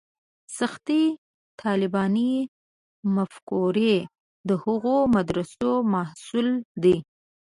سختې 0.57 1.01
طالباني 1.61 2.33
مفکورې 3.15 3.95
د 4.47 4.49
هغو 4.63 4.97
مدرسو 5.15 5.69
محصول 5.93 6.47
دي. 6.83 6.97